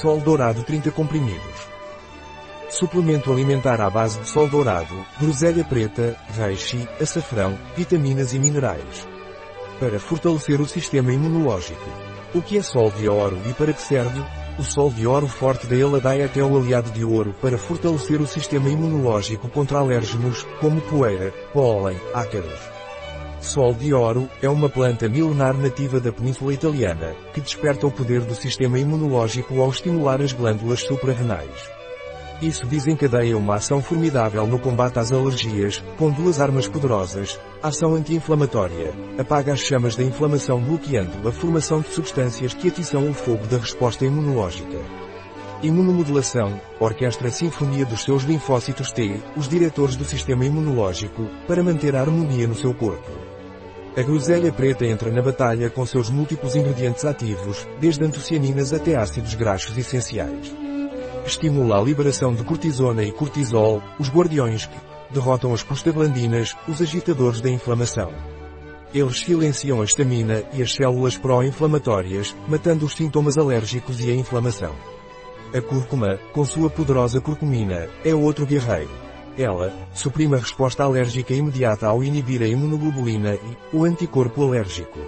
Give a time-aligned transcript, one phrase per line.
[0.00, 1.68] Sol dourado 30 comprimidos.
[2.68, 9.06] Suplemento alimentar à base de sol dourado, groselha preta, reishi, açafrão, vitaminas e minerais.
[9.78, 11.88] Para fortalecer o sistema imunológico.
[12.34, 14.20] O que é sol de ouro e para que serve?
[14.58, 18.26] O sol de ouro forte da Eladiet é o aliado de ouro para fortalecer o
[18.26, 22.73] sistema imunológico contra alérgenos, como poeira, pólen, ácaros.
[23.44, 28.22] Sol de ouro é uma planta milenar nativa da Península Italiana, que desperta o poder
[28.22, 31.70] do sistema imunológico ao estimular as glândulas suprarrenais.
[32.40, 38.94] Isso desencadeia uma ação formidável no combate às alergias, com duas armas poderosas, ação anti-inflamatória,
[39.18, 43.58] apaga as chamas da inflamação bloqueando a formação de substâncias que atiçam o fogo da
[43.58, 44.78] resposta imunológica.
[45.62, 51.94] Imunomodulação, orquestra a sinfonia dos seus linfócitos T, os diretores do sistema imunológico, para manter
[51.94, 53.33] a harmonia no seu corpo.
[53.96, 59.34] A groselha preta entra na batalha com seus múltiplos ingredientes ativos, desde antocianinas até ácidos
[59.34, 60.52] graxos essenciais.
[61.24, 64.76] Estimula a liberação de cortisona e cortisol, os guardiões que
[65.12, 68.12] derrotam as prostaglandinas, os agitadores da inflamação.
[68.92, 74.74] Eles silenciam a estamina e as células pró-inflamatórias, matando os sintomas alérgicos e a inflamação.
[75.54, 79.03] A cúrcuma, com sua poderosa curcumina, é outro guerreiro.
[79.36, 84.98] Ela, suprime a resposta alérgica imediata ao inibir a imunoglobulina e o anticorpo alérgico.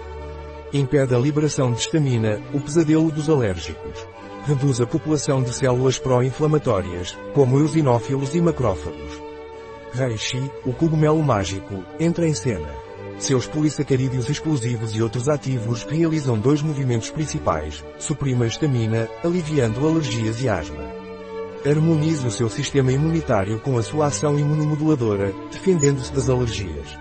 [0.73, 4.07] Impede a liberação de estamina, o pesadelo dos alérgicos
[4.47, 9.21] reduz a população de células pró-inflamatórias, como eosinófilos e macrófagos.
[9.93, 12.69] Reishi, o cogumelo mágico, entra em cena.
[13.19, 20.41] Seus polissacarídeos explosivos e outros ativos realizam dois movimentos principais, suprime a estamina, aliviando alergias
[20.41, 20.96] e asma.
[21.69, 26.97] Harmoniza o seu sistema imunitário com a sua ação imunomoduladora, defendendo-se das alergias.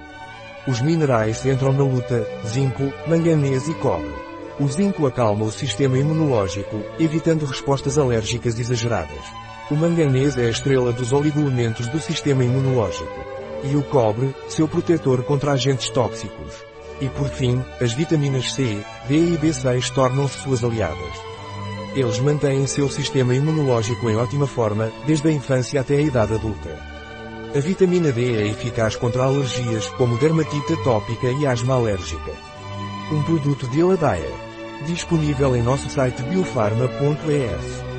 [0.68, 4.12] Os minerais entram na luta, zinco, manganês e cobre.
[4.60, 9.24] O zinco acalma o sistema imunológico, evitando respostas alérgicas exageradas.
[9.70, 13.24] O manganês é a estrela dos oligoelementos do sistema imunológico.
[13.64, 16.66] E o cobre, seu protetor contra agentes tóxicos.
[17.00, 21.34] E por fim, as vitaminas C, D e B6 tornam-se suas aliadas.
[21.95, 26.78] Eles mantêm seu sistema imunológico em ótima forma, desde a infância até a idade adulta.
[27.56, 32.33] A vitamina D é eficaz contra alergias como dermatite atópica e asma alérgica.
[33.09, 34.33] Um produto de Eladaia.
[34.85, 37.94] Disponível em nosso site biofarma.es.